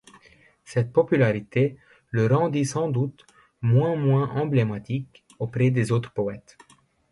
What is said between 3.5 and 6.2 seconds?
moins moins emblématique, auprès des autres